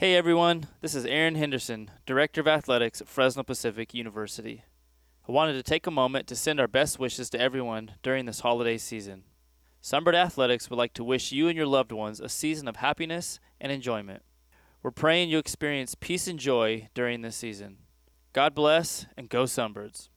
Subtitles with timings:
[0.00, 4.64] Hey everyone, this is Aaron Henderson, Director of Athletics at Fresno Pacific University.
[5.28, 8.40] I wanted to take a moment to send our best wishes to everyone during this
[8.40, 9.24] holiday season.
[9.82, 13.40] Sunbird Athletics would like to wish you and your loved ones a season of happiness
[13.60, 14.22] and enjoyment.
[14.82, 17.80] We're praying you experience peace and joy during this season.
[18.32, 20.08] God bless and go Sunbirds.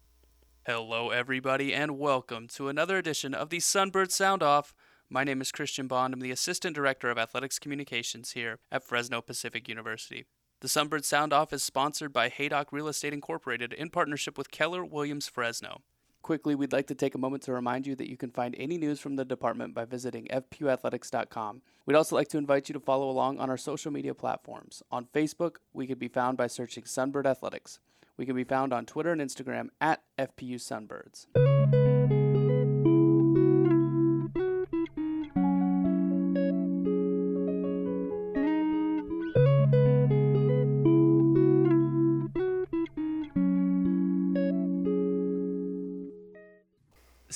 [0.65, 4.73] Hello, everybody, and welcome to another edition of the Sunbird Sound Off.
[5.14, 6.11] My name is Christian Bond.
[6.11, 10.25] I'm the Assistant Director of Athletics Communications here at Fresno Pacific University.
[10.62, 14.84] The Sunbird Sound Off is sponsored by Haydock Real Estate Incorporated in partnership with Keller
[14.84, 15.84] Williams Fresno.
[16.23, 18.76] Quickly, we'd like to take a moment to remind you that you can find any
[18.80, 21.62] news from the department by visiting fpuathletics.com.
[21.85, 24.82] We'd also like to invite you to follow along on our social media platforms.
[24.90, 27.77] On Facebook, we can be found by searching Sunbird Athletics.
[28.18, 31.62] We can be found on Twitter and Instagram at FPU Sunbirds.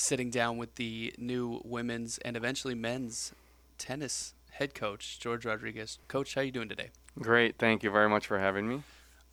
[0.08, 3.34] Sitting down with the new women's and eventually men's
[3.76, 5.98] tennis head coach, George Rodriguez.
[6.08, 6.88] Coach, how are you doing today?
[7.18, 7.58] Great.
[7.58, 8.84] Thank you very much for having me.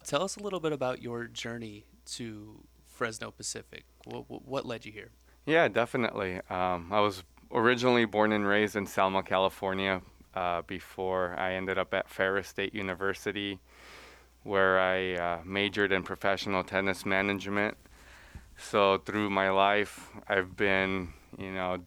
[0.03, 3.86] Tell us a little bit about your journey to Fresno Pacific.
[4.03, 5.12] What, what led you here?
[5.46, 6.42] Yeah, definitely.
[6.50, 10.02] Um, I was originally born and raised in Selma, California,
[10.34, 13.59] uh, before I ended up at Ferris State University,
[14.44, 17.78] where I uh, majored in professional tennis management.
[18.58, 21.80] So through my life, I've been, you know,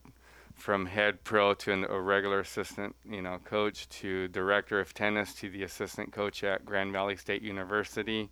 [0.54, 5.32] from head pro to an, a regular assistant, you know, coach to director of tennis
[5.34, 8.28] to the assistant coach at Grand Valley State University.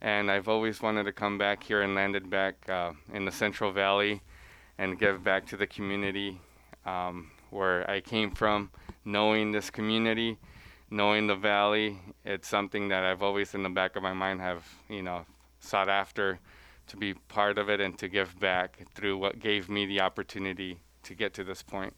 [0.00, 3.72] And I've always wanted to come back here and landed back uh, in the Central
[3.72, 4.20] Valley
[4.78, 6.38] and give back to the community
[6.84, 8.70] um, where I came from,
[9.04, 10.36] knowing this community,
[10.90, 11.98] knowing the valley.
[12.24, 15.24] It's something that I've always in the back of my mind have, you know,
[15.60, 16.38] sought after
[16.88, 20.80] to be part of it and to give back through what gave me the opportunity
[21.02, 21.94] to get to this point.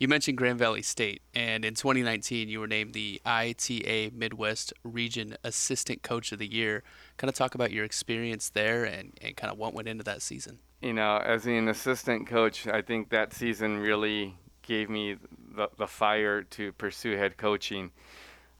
[0.00, 5.36] You mentioned Grand Valley State, and in 2019, you were named the ITA Midwest Region
[5.44, 6.82] Assistant Coach of the Year.
[7.18, 10.22] Kind of talk about your experience there and, and kind of what went into that
[10.22, 10.58] season.
[10.80, 15.16] You know, as an assistant coach, I think that season really gave me
[15.54, 17.90] the, the fire to pursue head coaching.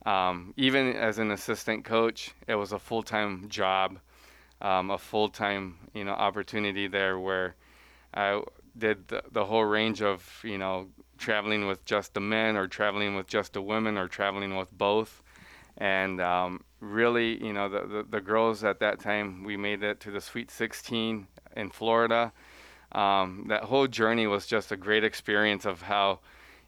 [0.05, 3.99] Um, even as an assistant coach, it was a full time job,
[4.61, 7.55] um, a full time you know opportunity there where
[8.15, 8.43] I
[8.77, 10.89] did the, the whole range of you know
[11.19, 15.23] traveling with just the men or traveling with just the women or traveling with both.
[15.77, 20.01] And um, really you know the, the, the girls at that time we made it
[20.01, 22.33] to the sweet 16 in florida.
[22.93, 26.21] Um, that whole journey was just a great experience of how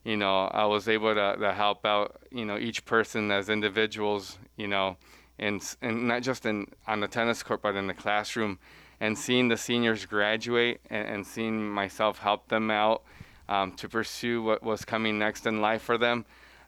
[0.04, 4.38] you know i was able to, to help out you know each person as individuals
[4.56, 4.97] you know
[5.42, 8.58] and, and not just in on the tennis court but in the classroom
[9.00, 13.03] and seeing the seniors graduate and, and seeing myself help them out
[13.48, 16.25] um, to pursue what was coming next in life for them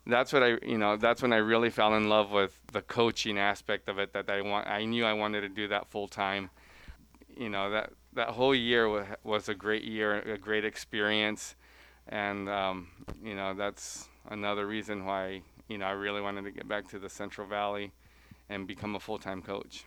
[0.06, 3.38] that's what I you know that's when I really fell in love with the coaching
[3.38, 6.50] aspect of it that I want I knew I wanted to do that full time.
[7.36, 11.56] You know that that whole year was, was a great year a great experience
[12.08, 12.88] and um,
[13.22, 16.98] you know that's another reason why you know I really wanted to get back to
[16.98, 17.90] the Central Valley
[18.48, 19.84] and become a full-time coach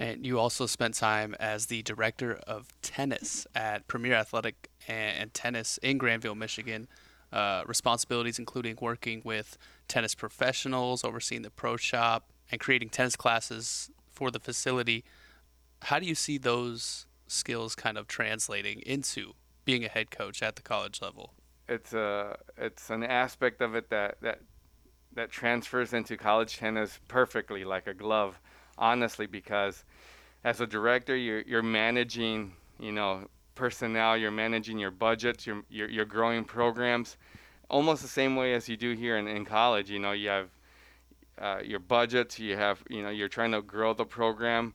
[0.00, 5.78] and you also spent time as the director of tennis at Premier Athletic and Tennis
[5.82, 6.88] in Grandville, Michigan.
[7.32, 9.56] Uh, responsibilities including working with
[9.86, 15.04] tennis professionals, overseeing the pro shop, and creating tennis classes for the facility.
[15.82, 19.34] How do you see those skills kind of translating into
[19.64, 21.34] being a head coach at the college level?
[21.68, 24.40] It's a it's an aspect of it that that
[25.20, 28.40] that transfers into college tennis perfectly like a glove
[28.78, 29.84] honestly because
[30.44, 35.90] as a director you're you're managing you know personnel you're managing your budgets you're you're,
[35.90, 37.18] you're growing programs
[37.70, 39.90] almost the same way as you do here in, in college.
[39.90, 40.48] You know you have
[41.38, 44.74] uh, your budgets you have you know you're trying to grow the program.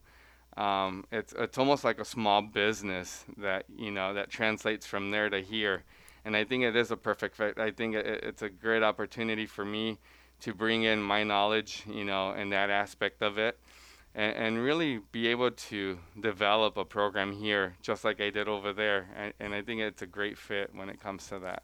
[0.56, 5.28] Um, it's it's almost like a small business that you know that translates from there
[5.28, 5.84] to here.
[6.24, 7.58] And I think it is a perfect fit.
[7.58, 9.98] I think it, it's a great opportunity for me
[10.40, 13.58] to bring in my knowledge you know in that aspect of it
[14.16, 18.72] and, and really be able to develop a program here just like I did over
[18.72, 19.06] there.
[19.14, 21.62] And, and I think it's a great fit when it comes to that.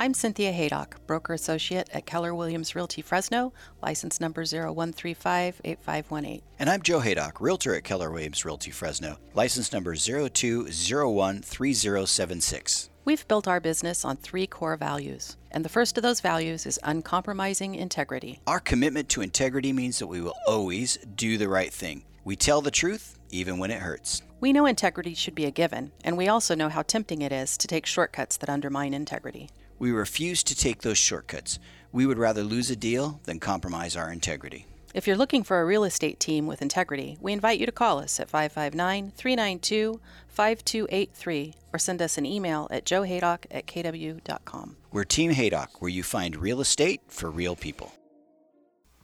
[0.00, 3.52] I'm Cynthia Haydock, broker associate at Keller Williams Realty Fresno,
[3.82, 6.42] license number 01358518.
[6.60, 12.90] And I'm Joe Haydock, realtor at Keller Williams Realty Fresno, license number 02013076.
[13.08, 16.78] We've built our business on three core values, and the first of those values is
[16.82, 18.40] uncompromising integrity.
[18.46, 22.04] Our commitment to integrity means that we will always do the right thing.
[22.22, 24.20] We tell the truth, even when it hurts.
[24.40, 27.56] We know integrity should be a given, and we also know how tempting it is
[27.56, 29.48] to take shortcuts that undermine integrity.
[29.78, 31.58] We refuse to take those shortcuts.
[31.92, 34.66] We would rather lose a deal than compromise our integrity.
[34.94, 37.98] If you're looking for a real estate team with integrity, we invite you to call
[37.98, 44.76] us at 559 392 5283 or send us an email at joehaydock at kw.com.
[44.90, 47.92] We're Team Haydock, where you find real estate for real people.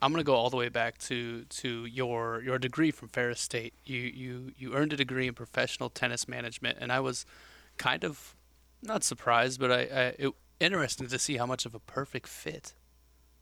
[0.01, 3.75] I'm gonna go all the way back to to your your degree from Ferris State.
[3.85, 7.27] You you you earned a degree in professional tennis management, and I was
[7.77, 8.35] kind of
[8.83, 12.75] not surprised, but I, I it interesting to see how much of a perfect fit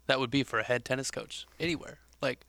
[0.06, 1.98] that would be for a head tennis coach anywhere.
[2.22, 2.46] Like,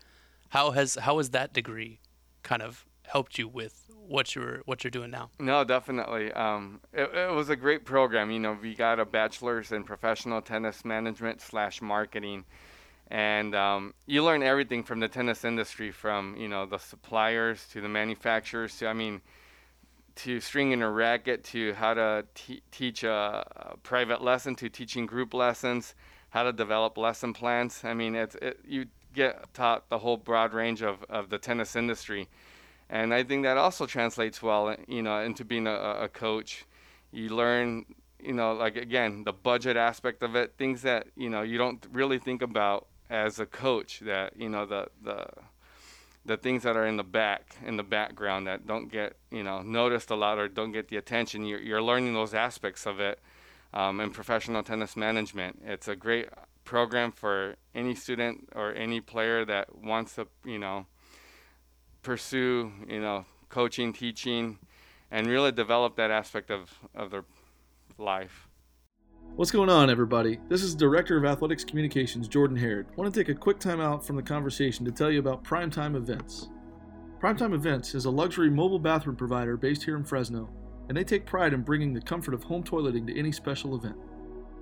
[0.50, 2.00] how has how has that degree
[2.44, 5.32] kind of helped you with what you're what you're doing now?
[5.40, 6.32] No, definitely.
[6.34, 8.32] Um, it, it was a great program.
[8.32, 12.46] You know, we got a bachelor's in professional tennis management slash marketing,
[13.10, 17.82] and um, you learn everything from the tennis industry, from you know the suppliers to
[17.82, 19.22] the manufacturers to I mean
[20.16, 25.08] to stringing a racket to how to te- teach a, a, private lesson to teaching
[25.08, 25.96] group lessons,
[26.30, 27.82] how to develop lesson plans.
[27.84, 31.76] I mean, it's it, you get taught the whole broad range of, of the tennis
[31.76, 32.28] industry,
[32.90, 36.66] and I think that also translates well, you know, into being a, a coach.
[37.12, 37.86] You learn,
[38.20, 41.86] you know, like again, the budget aspect of it, things that you know you don't
[41.92, 44.00] really think about as a coach.
[44.00, 45.28] That you know the the
[46.26, 49.62] the things that are in the back in the background that don't get you know
[49.62, 53.20] noticed a lot or don't get the attention you're, you're learning those aspects of it
[53.74, 56.30] um, in professional tennis management it's a great
[56.64, 60.86] program for any student or any player that wants to you know
[62.02, 64.58] pursue you know coaching teaching
[65.12, 67.26] and really develop that aspect of, of their
[67.98, 68.48] life
[69.36, 70.38] What's going on, everybody?
[70.48, 72.86] This is Director of Athletics Communications, Jordan Harrod.
[72.92, 75.44] I want to take a quick time out from the conversation to tell you about
[75.44, 76.50] Primetime Events.
[77.20, 80.52] Primetime Events is a luxury mobile bathroom provider based here in Fresno,
[80.88, 83.96] and they take pride in bringing the comfort of home toileting to any special event.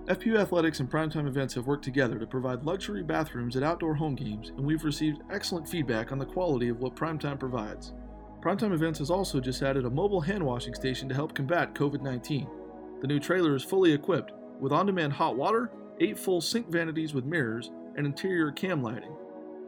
[0.07, 4.15] FPU Athletics and Primetime Events have worked together to provide luxury bathrooms at outdoor home
[4.15, 7.93] games, and we've received excellent feedback on the quality of what Primetime provides.
[8.41, 12.01] Primetime Events has also just added a mobile hand washing station to help combat COVID
[12.01, 12.47] 19.
[13.01, 15.69] The new trailer is fully equipped with on demand hot water,
[15.99, 19.15] 8 full sink vanities with mirrors, and interior cam lighting.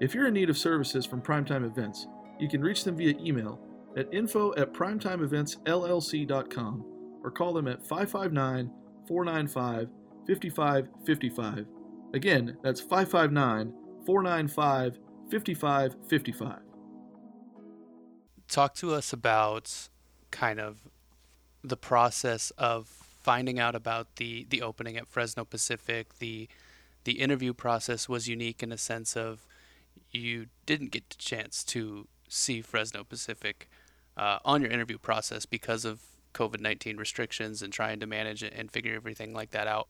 [0.02, 2.08] If you're in need of services from Primetime Events,
[2.40, 3.60] you can reach them via email
[3.96, 6.86] at info at primetimeeventsllc.com
[7.24, 8.72] or call them at 559
[9.08, 9.90] 495
[10.28, 11.66] 5555.
[12.14, 13.74] Again, that's 559
[14.06, 15.00] 495
[15.32, 16.60] 5555.
[18.48, 19.90] Talk to us about
[20.32, 20.82] kind of
[21.64, 22.88] the process of
[23.24, 26.48] finding out about the the opening at Fresno Pacific, the
[27.06, 29.46] the interview process was unique in a sense of
[30.12, 33.70] you didn't get the chance to see Fresno Pacific
[34.16, 36.02] uh, on your interview process because of
[36.34, 39.88] COVID nineteen restrictions and trying to manage it and figure everything like that out.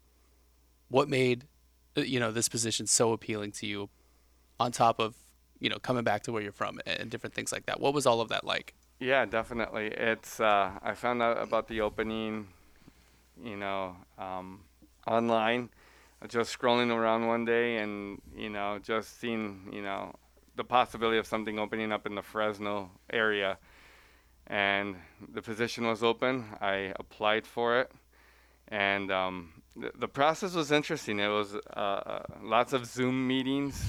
[0.89, 1.45] What made
[1.97, 3.89] uh, you know this position so appealing to you,
[4.59, 5.15] on top of
[5.59, 7.79] you know coming back to where you're from and different things like that?
[7.79, 8.73] What was all of that like?
[8.99, 9.87] Yeah, definitely.
[9.87, 12.47] It's uh, I found out about the opening
[13.41, 14.61] you know, um,
[15.07, 15.69] online,
[16.27, 20.13] just scrolling around one day and, you know, just seeing, you know,
[20.55, 23.57] the possibility of something opening up in the Fresno area.
[24.47, 24.97] And
[25.33, 26.45] the position was open.
[26.61, 27.91] I applied for it.
[28.67, 31.19] And um, the, process was interesting.
[31.19, 33.83] It was uh, uh, lots of Zoom meetings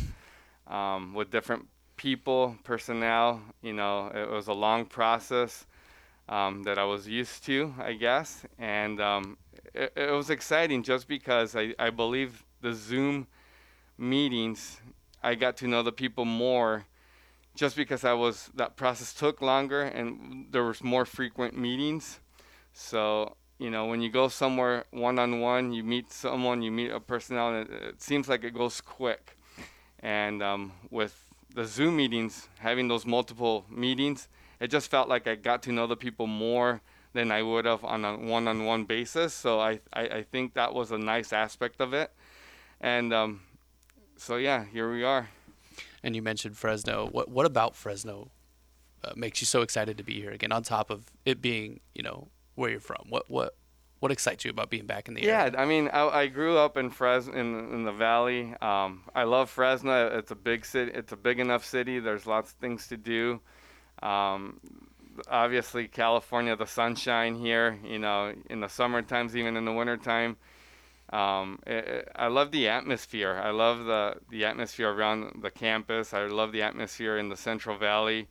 [0.66, 3.42] um, with different people, personnel.
[3.62, 5.66] You know, it was a long process
[6.28, 8.44] um, that I was used to, I guess.
[8.58, 9.36] And um,
[9.74, 13.26] it, it, was exciting just because I, I believe the Zoom
[13.98, 14.80] meetings,
[15.22, 16.86] I got to know the people more
[17.54, 22.18] just because I was, that process took longer and there was more frequent meetings.
[22.72, 26.90] So, you know, when you go somewhere one on one, you meet someone, you meet
[26.90, 29.38] a personnel, and it, it seems like it goes quick.
[30.00, 31.14] And um, with
[31.54, 34.28] the Zoom meetings, having those multiple meetings,
[34.60, 36.82] it just felt like I got to know the people more
[37.14, 39.32] than I would have on a one-on-one basis.
[39.32, 42.12] So I, I, I think that was a nice aspect of it.
[42.80, 43.40] And um,
[44.16, 45.30] so yeah, here we are.
[46.02, 47.08] And you mentioned Fresno.
[47.10, 48.30] What what about Fresno
[49.02, 50.52] uh, makes you so excited to be here again?
[50.52, 53.54] On top of it being, you know, where you're from, what what
[54.00, 55.56] what excites you about being back in the yeah, area?
[55.56, 58.54] I mean, I, I grew up in Fresno, in, in the valley.
[58.60, 60.18] Um, I love Fresno.
[60.18, 60.92] It's a big city.
[60.94, 62.00] It's a big enough city.
[62.00, 63.40] There's lots of things to do.
[64.02, 64.60] Um,
[65.30, 67.78] obviously, California, the sunshine here.
[67.82, 70.36] You know, in the summer times, even in the winter time.
[71.10, 73.40] Um, it, it, I love the atmosphere.
[73.42, 76.12] I love the the atmosphere around the campus.
[76.12, 78.28] I love the atmosphere in the Central Valley.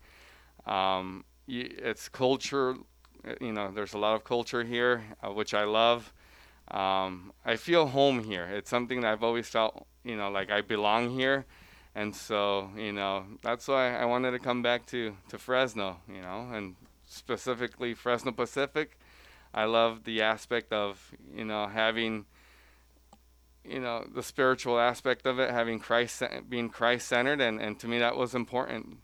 [0.68, 2.76] Um, it's culture
[3.40, 6.14] you know, there's a lot of culture here, uh, which I love.
[6.70, 8.46] Um, I feel home here.
[8.46, 11.46] It's something that I've always felt, you know, like I belong here.
[11.96, 16.22] And so, you know, that's why I wanted to come back to, to Fresno, you
[16.22, 16.76] know, and
[17.08, 18.98] specifically Fresno Pacific.
[19.54, 22.26] I love the aspect of, you know, having,
[23.64, 27.40] you know, the spiritual aspect of it, having Christ, being Christ centered.
[27.40, 28.98] And, and to me, that was important.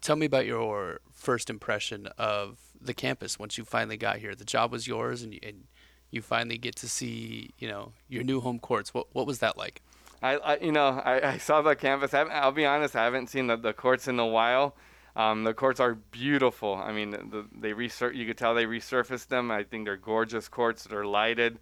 [0.00, 4.34] Tell me about your first impression of the campus once you finally got here.
[4.34, 5.64] The job was yours, and you, and
[6.10, 8.94] you finally get to see you know your new home courts.
[8.94, 9.82] What what was that like?
[10.22, 12.14] I, I you know I, I saw the campus.
[12.14, 14.76] I will be honest, I haven't seen the, the courts in a while.
[15.14, 16.74] Um, the courts are beautiful.
[16.74, 19.50] I mean, the, they resur- You could tell they resurfaced them.
[19.50, 20.84] I think they're gorgeous courts.
[20.84, 21.58] They're lighted.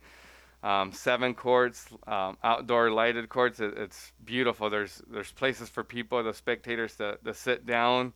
[0.63, 3.61] Um, seven courts, um, outdoor lighted courts.
[3.61, 4.69] It, it's beautiful.
[4.69, 8.13] There's there's places for people, the spectators, to, to sit down.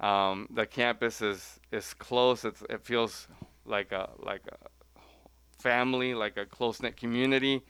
[0.00, 2.44] Um, the campus is is close.
[2.44, 3.28] It's, it feels
[3.64, 4.56] like a like a
[5.58, 7.62] family, like a close knit community,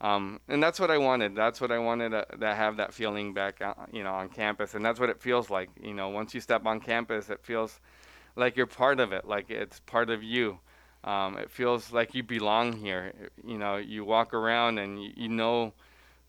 [0.00, 1.34] um, and that's what I wanted.
[1.34, 4.74] That's what I wanted to, to have that feeling back, uh, you know, on campus,
[4.74, 5.70] and that's what it feels like.
[5.80, 7.80] You know, once you step on campus, it feels
[8.36, 10.58] like you're part of it, like it's part of you.
[11.04, 13.12] Um, it feels like you belong here.
[13.44, 15.72] You know, you walk around and you, you know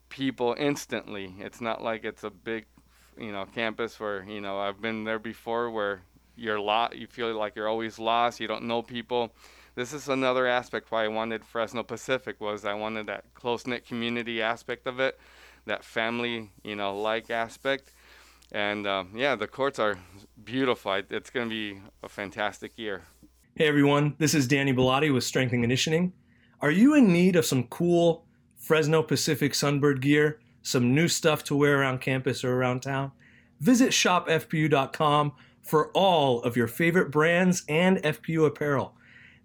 [0.10, 1.34] people instantly.
[1.40, 2.66] It's not like it's a big
[3.18, 6.02] you know campus where you know I've been there before where
[6.36, 9.34] you're lot you feel like you're always lost you don't know people.
[9.76, 13.86] This is another aspect why I wanted Fresno Pacific was I wanted that close knit
[13.86, 15.20] community aspect of it
[15.66, 17.92] that family you know like aspect.
[18.52, 19.98] And um, yeah the courts are
[20.44, 21.02] beautiful.
[21.10, 23.04] It's going to be a fantastic year.
[23.56, 24.16] Hey everyone.
[24.18, 26.14] This is Danny Bellotti with Strength and Conditioning.
[26.60, 28.26] Are you in need of some cool
[28.58, 33.12] Fresno Pacific Sunbird gear some new stuff to wear around campus or around town,
[33.60, 38.96] visit shopfpu.com for all of your favorite brands and FPU apparel.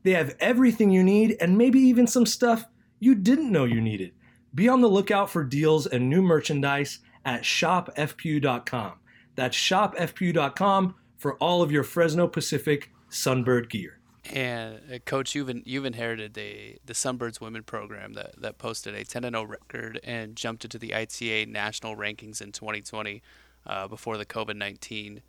[0.02, 2.64] They have everything you need and maybe even some stuff
[2.98, 4.12] you didn't know you needed.
[4.54, 8.92] Be on the lookout for deals and new merchandise at shopfpu.com.
[9.34, 13.97] That's shopfpu.com for all of your Fresno Pacific Sunbird gear.
[14.32, 18.94] And uh, coach, you've in, you've inherited the the Sunbirds women program that that posted
[18.94, 23.22] a 10 0 record and jumped into the ITA national rankings in 2020
[23.66, 25.22] uh, before the COVID 19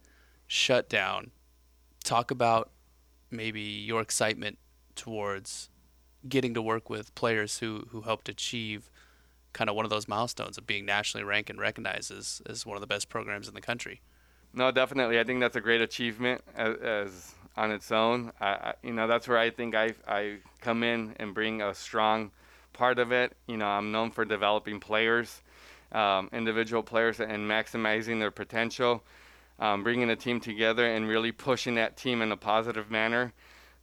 [0.47, 1.31] shutdown.
[2.03, 2.71] Talk about
[3.31, 4.57] maybe your excitement
[4.95, 5.69] towards
[6.27, 8.89] getting to work with players who who helped achieve
[9.53, 12.77] kind of one of those milestones of being nationally ranked and recognized as, as one
[12.77, 14.01] of the best programs in the country.
[14.53, 15.19] No, definitely.
[15.19, 18.31] I think that's a great achievement as, as on its own.
[18.39, 21.73] I, I, you know, that's where I think I, I come in and bring a
[21.73, 22.31] strong
[22.73, 23.35] part of it.
[23.47, 25.41] You know, I'm known for developing players,
[25.91, 29.03] um, individual players, and maximizing their potential,
[29.59, 33.33] um, bringing a team together and really pushing that team in a positive manner.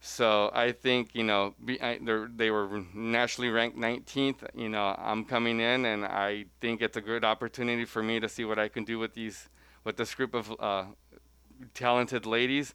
[0.00, 1.98] So I think you know be, I,
[2.34, 4.46] they were nationally ranked 19th.
[4.54, 8.28] You know I'm coming in and I think it's a good opportunity for me to
[8.28, 9.48] see what I can do with these
[9.84, 10.84] with this group of uh,
[11.74, 12.74] talented ladies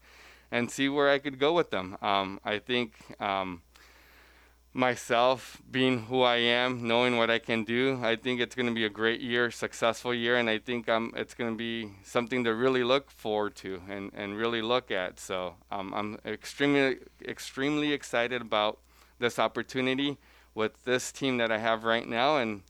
[0.52, 1.98] and see where I could go with them.
[2.02, 3.62] Um, I think um,
[4.74, 8.74] myself, being who I am, knowing what I can do, I think it's going to
[8.74, 12.44] be a great year, successful year, and I think um, it's going to be something
[12.44, 15.20] to really look forward to and, and really look at.
[15.20, 18.80] So um, I'm extremely, extremely excited about
[19.20, 20.18] this opportunity
[20.56, 22.62] with this team that I have right now, and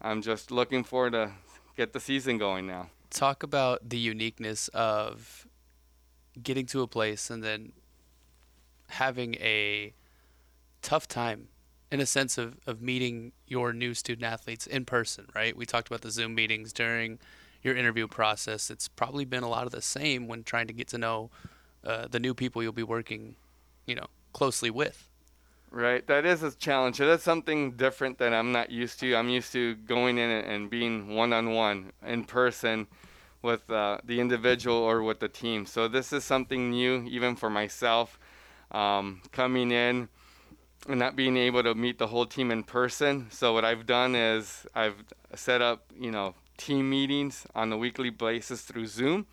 [0.00, 1.32] I'm just looking forward to
[1.76, 2.90] get the season going now.
[3.10, 5.46] Talk about the uniqueness of
[6.42, 7.72] getting to a place and then
[8.88, 9.92] having a
[10.82, 11.48] tough time
[11.90, 15.56] in a sense of, of meeting your new student athletes in person, right?
[15.56, 17.18] We talked about the Zoom meetings during
[17.62, 18.70] your interview process.
[18.70, 21.30] It's probably been a lot of the same when trying to get to know
[21.84, 23.36] uh, the new people you'll be working,
[23.86, 25.08] you know, closely with.
[25.70, 26.98] Right, that is a challenge.
[26.98, 29.14] That's something different that I'm not used to.
[29.16, 32.86] I'm used to going in and being one on one in person
[33.44, 35.66] with uh, the individual or with the team.
[35.66, 38.18] So this is something new, even for myself,
[38.72, 40.08] um, coming in
[40.88, 43.26] and not being able to meet the whole team in person.
[43.30, 48.10] So what I've done is I've set up, you know, team meetings on a weekly
[48.10, 49.26] basis through Zoom,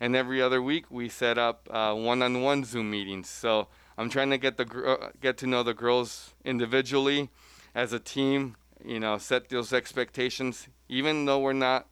[0.00, 3.28] and every other week we set up uh, one-on-one Zoom meetings.
[3.28, 7.30] So I'm trying to get the get to know the girls individually,
[7.74, 8.56] as a team.
[8.84, 11.86] You know, set those expectations, even though we're not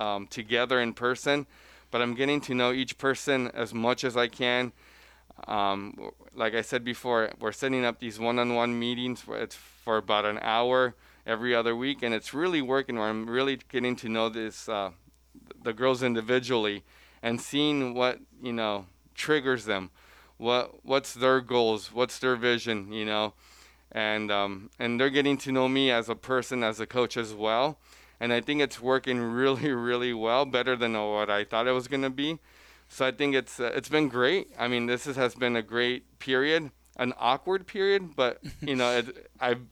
[0.00, 1.46] um, together in person.
[1.90, 4.72] But I'm getting to know each person as much as I can.
[5.46, 9.20] Um, like I said before, we're setting up these one-on-one meetings.
[9.20, 10.94] For, it's for about an hour
[11.26, 12.96] every other week, and it's really working.
[12.98, 14.90] Where I'm really getting to know this uh,
[15.62, 16.84] the girls individually
[17.22, 19.90] and seeing what you know triggers them,
[20.36, 23.34] what what's their goals, what's their vision, you know,
[23.90, 27.34] and um, and they're getting to know me as a person, as a coach as
[27.34, 27.78] well.
[28.20, 31.88] And I think it's working really, really well, better than what I thought it was
[31.88, 32.38] going to be.
[32.88, 34.48] So I think it's uh, it's been great.
[34.58, 38.98] I mean, this is, has been a great period, an awkward period, but you know,
[38.98, 39.62] it, I've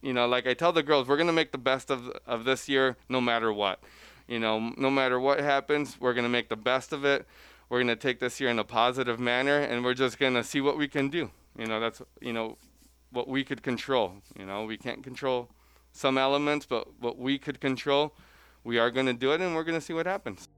[0.00, 2.70] you know, like I tell the girls, we're gonna make the best of of this
[2.70, 3.82] year, no matter what.
[4.26, 7.26] You know, no matter what happens, we're gonna make the best of it.
[7.68, 10.78] We're gonna take this year in a positive manner, and we're just gonna see what
[10.78, 11.30] we can do.
[11.58, 12.56] You know, that's you know,
[13.10, 14.14] what we could control.
[14.38, 15.50] You know, we can't control
[15.92, 18.14] some elements, but what we could control,
[18.64, 20.48] we are gonna do it, and we're gonna see what happens.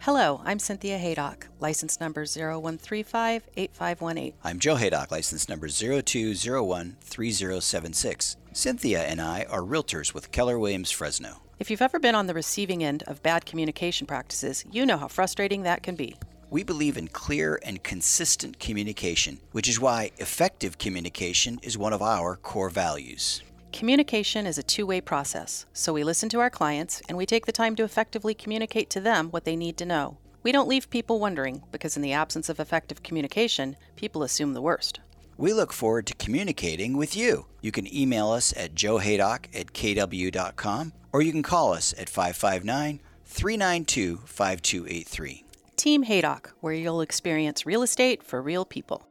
[0.00, 4.34] Hello, I'm Cynthia Haydock, license number 01358518.
[4.44, 8.36] I'm Joe Haydock, license number 02013076.
[8.52, 11.42] Cynthia and I are realtors with Keller Williams Fresno.
[11.58, 15.08] If you've ever been on the receiving end of bad communication practices, you know how
[15.08, 16.14] frustrating that can be.
[16.50, 22.00] We believe in clear and consistent communication, which is why effective communication is one of
[22.00, 23.42] our core values.
[23.72, 27.46] Communication is a two way process, so we listen to our clients and we take
[27.46, 30.18] the time to effectively communicate to them what they need to know.
[30.42, 34.62] We don't leave people wondering because, in the absence of effective communication, people assume the
[34.62, 35.00] worst.
[35.36, 37.46] We look forward to communicating with you.
[37.60, 43.00] You can email us at joehaydock at kw.com or you can call us at 559
[43.24, 45.44] 392 5283.
[45.76, 49.06] Team Haydock, where you'll experience real estate for real people.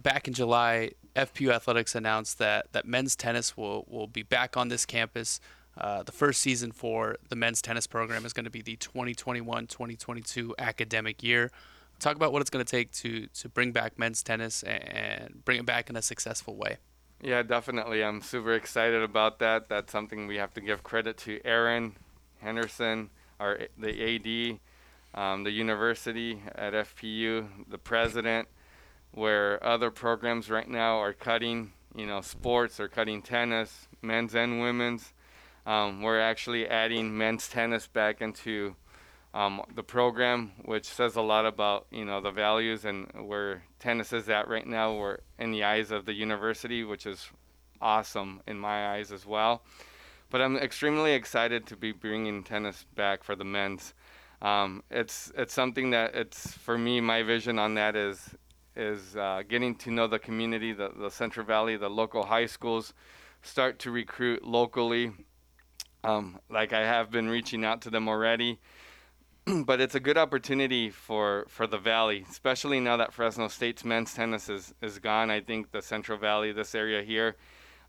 [0.00, 4.68] Back in July, FPU Athletics announced that, that men's tennis will, will be back on
[4.68, 5.40] this campus.
[5.78, 9.66] Uh, the first season for the men's tennis program is going to be the 2021
[9.66, 11.50] 2022 academic year.
[11.98, 15.60] Talk about what it's going to take to, to bring back men's tennis and bring
[15.60, 16.78] it back in a successful way.
[17.22, 18.02] Yeah, definitely.
[18.02, 19.68] I'm super excited about that.
[19.68, 21.96] That's something we have to give credit to Aaron
[22.40, 24.58] Henderson, our the
[25.14, 28.48] AD, um, the university at FPU, the president
[29.12, 34.60] where other programs right now are cutting, you know, sports or cutting tennis, men's and
[34.60, 35.12] women's.
[35.66, 38.74] Um, we're actually adding men's tennis back into
[39.34, 44.12] um, the program, which says a lot about you know the values and where tennis
[44.12, 44.94] is at right now.
[44.96, 47.30] We're in the eyes of the university, which is
[47.80, 49.62] awesome in my eyes as well.
[50.30, 53.94] But I'm extremely excited to be bringing tennis back for the men's.
[54.42, 57.00] Um, it's it's something that it's for me.
[57.00, 58.34] My vision on that is
[58.76, 62.94] is uh, getting to know the community, the, the Central Valley, the local high schools,
[63.42, 65.12] start to recruit locally.
[66.02, 68.58] Um, like I have been reaching out to them already.
[69.64, 74.12] but it's a good opportunity for, for the Valley, especially now that Fresno State's men's
[74.14, 75.30] tennis is, is gone.
[75.30, 77.36] I think the Central Valley, this area here,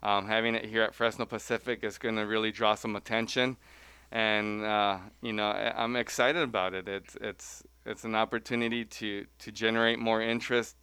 [0.04, 3.58] um, having it here at Fresno Pacific is going to really draw some attention.
[4.12, 6.88] And, uh, you know, I'm excited about it.
[6.88, 10.76] It's, it's, it's an opportunity to, to generate more interest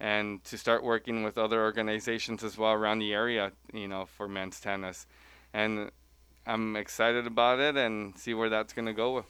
[0.00, 4.28] and to start working with other organizations as well around the area, you know, for
[4.28, 5.06] men's tennis.
[5.52, 5.90] And
[6.46, 9.24] I'm excited about it and see where that's going to go.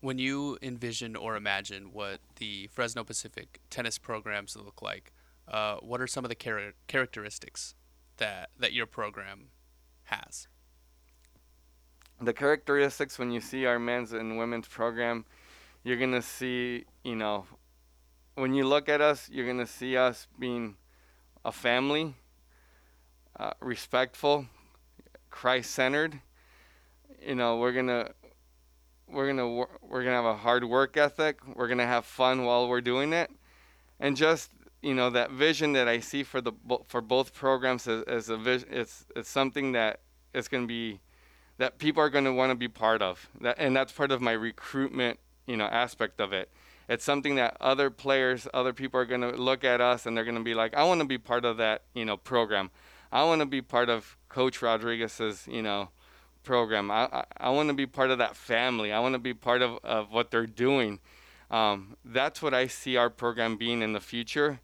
[0.00, 5.12] When you envision or imagine what the Fresno Pacific tennis programs look like,
[5.48, 7.74] uh, what are some of the char- characteristics
[8.18, 9.48] that that your program
[10.04, 10.46] has?
[12.20, 15.24] The characteristics when you see our men's and women's program,
[15.84, 17.46] you're gonna see, you know,
[18.34, 20.76] when you look at us, you're gonna see us being
[21.44, 22.14] a family,
[23.38, 24.46] uh, respectful,
[25.30, 26.20] Christ-centered.
[27.24, 28.10] You know, we're gonna
[29.08, 31.40] we're gonna we're gonna have a hard work ethic.
[31.54, 33.30] We're gonna have fun while we're doing it,
[33.98, 34.50] and just
[34.82, 36.52] you know that vision that I see for the
[36.86, 38.68] for both programs as, as a vision.
[38.70, 40.00] It's it's something that
[40.34, 41.00] it's gonna be
[41.58, 43.28] that people are gonna want to be part of.
[43.40, 46.50] That and that's part of my recruitment you know aspect of it.
[46.88, 50.40] It's something that other players, other people are gonna look at us and they're gonna
[50.40, 52.70] be like, I want to be part of that you know program.
[53.10, 55.88] I want to be part of Coach Rodriguez's you know
[56.44, 56.90] program.
[56.90, 58.92] I, I, I want to be part of that family.
[58.92, 61.00] I want to be part of, of what they're doing.
[61.50, 64.60] Um, that's what I see our program being in the future.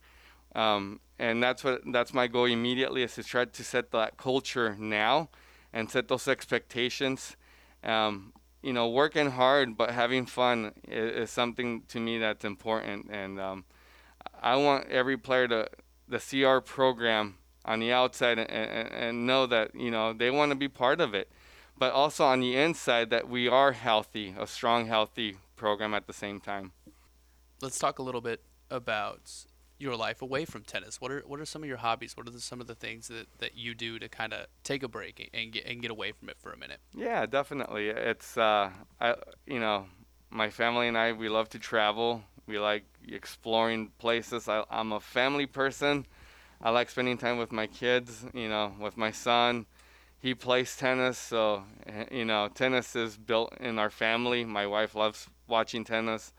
[0.54, 4.76] Um, and that's what that's my goal immediately is to try to set that culture
[4.78, 5.28] now
[5.72, 7.36] and set those expectations.
[7.82, 8.32] Um,
[8.64, 13.10] you know, working hard but having fun is, is, something to me that's important.
[13.10, 13.64] And um,
[14.42, 15.68] I want every player to
[16.08, 20.50] the CR program on the outside and, and, and know that you know they want
[20.50, 21.30] to be part of it,
[21.78, 26.14] but also on the inside that we are healthy, a strong, healthy program at the
[26.14, 26.72] same time.
[27.60, 29.44] Let's talk a little bit about
[29.78, 31.00] your life away from tennis.
[31.00, 32.16] What are what are some of your hobbies?
[32.16, 34.82] What are the, some of the things that, that you do to kind of take
[34.82, 36.78] a break and get and get away from it for a minute?
[36.94, 37.88] Yeah, definitely.
[37.88, 39.14] It's uh, I
[39.46, 39.86] you know
[40.30, 42.22] my family and I we love to travel.
[42.46, 44.48] We like exploring places.
[44.48, 46.06] I, I'm a family person.
[46.62, 48.24] I like spending time with my kids.
[48.32, 49.66] You know, with my son.
[50.20, 51.64] He plays tennis, so
[52.10, 54.44] you know tennis is built in our family.
[54.46, 56.32] My wife loves watching tennis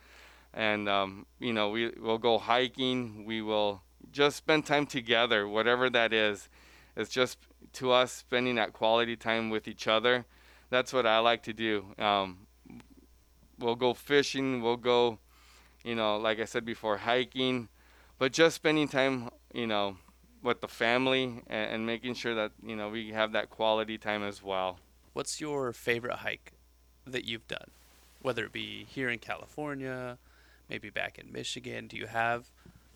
[0.55, 3.25] and um, you know we will go hiking.
[3.25, 6.49] We will just spend time together whatever that is.
[6.95, 7.37] It's just
[7.73, 10.25] to us spending that quality time with each other.
[10.69, 11.85] That's what i like to do.
[11.99, 12.47] Um,
[13.59, 14.61] we'll go fishing.
[14.61, 15.19] We'll go
[15.83, 17.67] you know like i said before hiking.
[18.17, 19.97] But just spending time you know
[20.41, 24.23] with the family and, and making sure that you know we have that quality time
[24.23, 24.79] as well.
[25.11, 26.53] What's your favorite hike
[27.05, 27.71] that you've done?
[28.21, 30.17] Whether it be here in california
[30.69, 31.87] maybe back in Michigan?
[31.87, 32.51] Do you have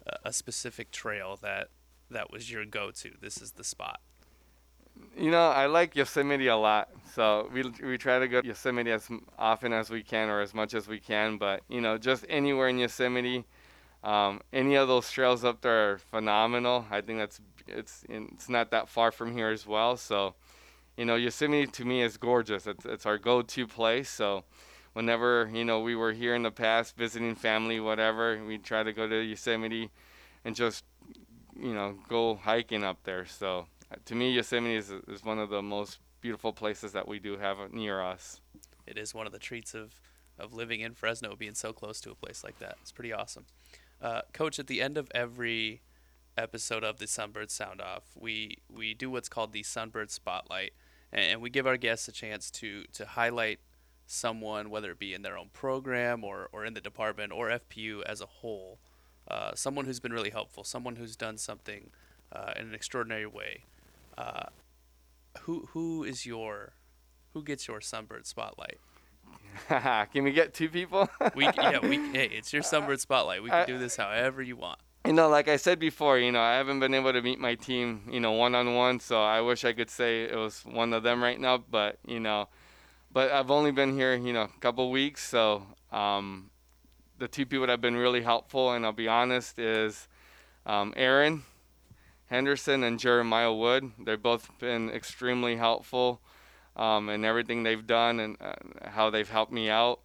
[0.06, 1.70] a, a specific trail that
[2.12, 3.12] that was your go-to?
[3.22, 4.00] This is the spot.
[5.18, 8.92] You know, I like Yosemite a lot, so we we try to go to Yosemite
[8.92, 11.38] as often as we can or as much as we can.
[11.38, 13.46] But you know, just anywhere in Yosemite,
[14.04, 16.86] um, any of those trails up there are phenomenal.
[16.92, 19.98] I think that's it's it's not that far from here as well.
[19.98, 20.36] So,
[20.98, 22.68] you know, Yosemite to me is gorgeous.
[22.68, 24.10] It's it's our go-to place.
[24.10, 24.44] So,
[25.00, 28.92] whenever you know we were here in the past visiting family, whatever, we try to
[28.92, 29.90] go to Yosemite
[30.44, 30.84] and just
[31.58, 33.26] you know go hiking up there.
[33.26, 37.18] So uh, to me, Yosemite is is one of the most beautiful places that we
[37.18, 38.42] do have near us.
[38.86, 40.02] It is one of the treats of
[40.38, 42.76] of living in Fresno, being so close to a place like that.
[42.82, 43.46] It's pretty awesome.
[44.02, 45.82] Uh, Coach, at the end of every
[46.38, 50.74] episode of the Sunbird Sound Off, we we do what's called the Sunbird Spotlight,
[51.14, 53.62] and we give our guests a chance to to highlight
[54.10, 58.02] someone, whether it be in their own program or, or in the department or FPU
[58.04, 58.80] as a whole,
[59.30, 61.92] uh, someone who's been really helpful, someone who's done something
[62.32, 63.66] uh, in an extraordinary way.
[64.18, 64.48] Uh,
[65.42, 66.74] who who is your
[67.34, 68.80] who gets your sunbird spotlight?
[70.12, 71.08] can we get two people?
[71.36, 73.44] we yeah we hey it's your sunbird spotlight.
[73.44, 74.80] We can do this however you want.
[75.06, 77.56] You know, like I said before, you know, I haven't been able to meet my
[77.56, 79.00] team, you know, one on one.
[79.00, 82.20] So I wish I could say it was one of them right now, but you
[82.20, 82.50] know,
[83.12, 86.50] but I've only been here, you know, a couple weeks, so um,
[87.18, 90.08] the two people that have been really helpful, and I'll be honest, is
[90.66, 91.44] um, Aaron
[92.30, 93.92] Henderson and Jeremiah Wood.
[93.98, 96.22] They've both been extremely helpful
[96.76, 98.54] um, in everything they've done and uh,
[98.90, 100.00] how they've helped me out.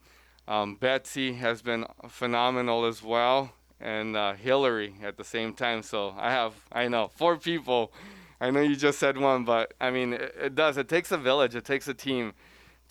[0.49, 5.83] Um, Betsy has been phenomenal as well, and uh, Hillary at the same time.
[5.83, 7.93] So I have, I know, four people.
[8.41, 10.77] I know you just said one, but I mean, it, it does.
[10.79, 11.55] It takes a village.
[11.55, 12.33] It takes a team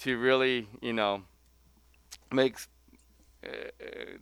[0.04, 1.24] to really, you know,
[2.32, 2.68] makes.
[3.44, 3.50] Uh,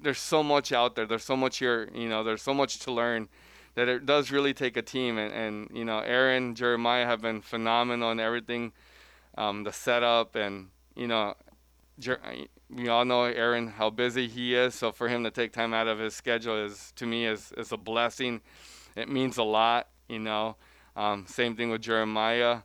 [0.02, 1.06] there's so much out there.
[1.06, 1.90] There's so much here.
[1.94, 3.30] You know, there's so much to learn
[3.76, 5.18] that it does really take a team.
[5.18, 8.74] And, and you know, Aaron, Jeremiah have been phenomenal in everything,
[9.38, 11.36] um, the setup, and you know,
[12.00, 12.22] Jer-
[12.70, 14.76] we all know Aaron how busy he is.
[14.76, 17.72] So for him to take time out of his schedule is to me is is
[17.72, 18.42] a blessing.
[18.96, 19.88] It means a lot.
[20.08, 20.58] You know,
[20.96, 22.60] um, same thing with Jeremiah.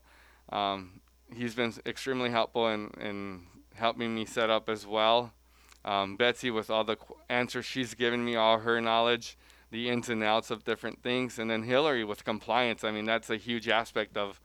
[0.51, 1.01] Um,
[1.35, 3.43] he's been extremely helpful in, in
[3.75, 5.33] helping me set up as well.
[5.85, 6.97] Um, Betsy, with all the
[7.29, 9.37] answers she's given me, all her knowledge,
[9.71, 12.83] the ins and outs of different things, and then Hillary with compliance.
[12.83, 14.41] I mean, that's a huge aspect of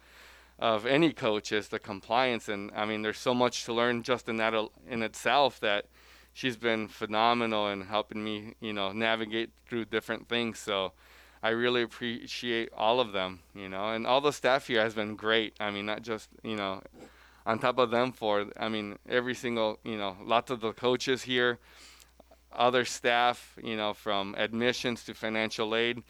[0.59, 4.29] of any coach is the compliance, and I mean, there's so much to learn just
[4.29, 4.53] in that
[4.87, 5.85] in itself that
[6.33, 10.59] she's been phenomenal in helping me, you know, navigate through different things.
[10.59, 10.93] So
[11.43, 15.15] I really appreciate all of them, you know, and all the staff here has been
[15.15, 15.55] great.
[15.59, 16.81] I mean, not just, you know,
[17.47, 21.23] on top of them for, I mean, every single, you know, lots of the coaches
[21.23, 21.57] here,
[22.53, 26.03] other staff, you know, from admissions to financial aid.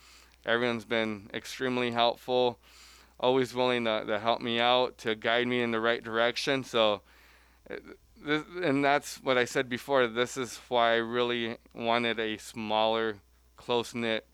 [0.46, 2.60] Everyone's been extremely helpful,
[3.18, 6.66] always willing to, to help me out, to guide me in the right direction.
[6.66, 7.02] So,
[7.70, 7.76] uh,
[8.24, 10.08] this, and that's what I said before.
[10.08, 13.18] This is why I really wanted a smaller,
[13.56, 14.26] close knit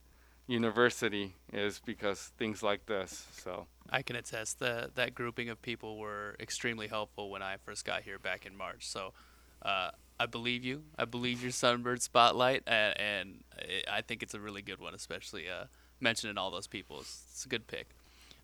[0.48, 3.28] university is because things like this.
[3.32, 7.86] So I can attest that that grouping of people were extremely helpful when I first
[7.86, 8.88] got here back in March.
[8.88, 9.14] So
[9.62, 10.84] uh, I believe you.
[10.98, 13.44] I believe your Sunbird Spotlight, and, and
[13.92, 15.66] I think it's a really good one, especially uh,
[16.00, 17.00] mentioning all those people.
[17.02, 17.90] It's, it's a good pick.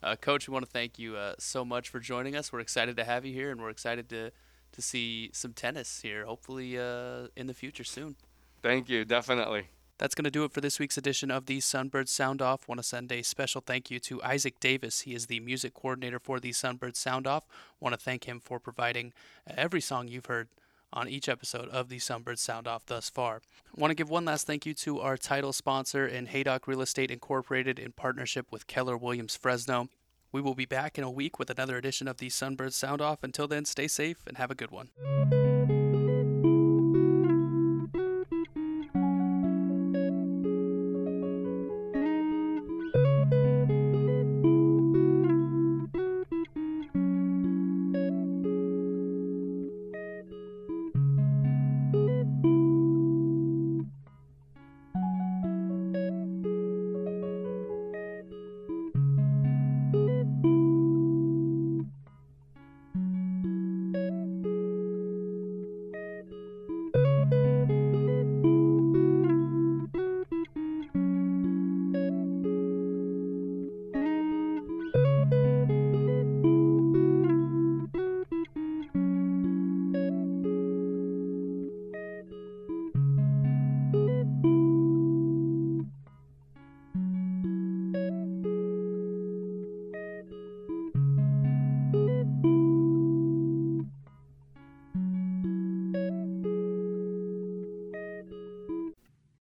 [0.02, 2.52] Uh, Coach, we want to thank you uh, so much for joining us.
[2.52, 4.32] We're excited to have you here, and we're excited to
[4.74, 8.16] to see some tennis here, hopefully uh, in the future soon.
[8.64, 9.68] Thank you, definitely.
[10.04, 12.68] That's going to do it for this week's edition of the Sunbird Sound Off.
[12.68, 15.00] Want to send a special thank you to Isaac Davis.
[15.00, 17.46] He is the music coordinator for the Sunbird Sound Off.
[17.80, 19.14] Want to thank him for providing
[19.48, 20.50] every song you've heard
[20.92, 23.42] on each episode of the Sunbird Sound Off thus far.
[23.78, 27.10] Want to give one last thank you to our title sponsor in Haydock Real Estate
[27.10, 29.88] Incorporated in partnership with Keller Williams Fresno.
[30.34, 33.24] We will be back in a week with another edition of the Sunbird Sound Off.
[33.24, 35.83] Until then, stay safe and have a good one.